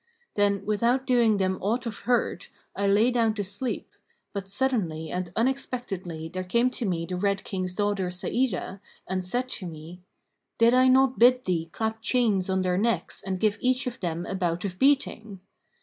Then 0.33 0.65
without 0.65 1.05
doing 1.05 1.37
them 1.37 1.59
aught 1.61 1.85
of 1.85 1.99
hurt, 2.09 2.49
I 2.75 2.87
lay 2.87 3.11
down 3.11 3.35
to 3.35 3.43
sleep, 3.43 3.91
but 4.33 4.49
suddenly 4.49 5.11
and 5.11 5.31
unexpectedly 5.35 6.27
there 6.27 6.43
came 6.43 6.71
to 6.71 6.87
me 6.89 7.05
the 7.05 7.17
Red 7.17 7.43
King's 7.43 7.75
daughter 7.75 8.09
Sa'idah 8.09 8.81
and 9.07 9.23
said 9.23 9.47
to 9.49 9.67
me, 9.67 10.01
'Did 10.57 10.73
I 10.73 10.87
not 10.87 11.19
bid 11.19 11.45
thee 11.45 11.69
clap 11.71 12.01
chains 12.01 12.49
on 12.49 12.63
their 12.63 12.79
necks 12.79 13.21
and 13.21 13.39
give 13.39 13.59
each 13.61 13.85
of 13.85 13.99
them 13.99 14.25
a 14.25 14.33
bout 14.33 14.65
of 14.65 14.79
beating?' 14.79 15.39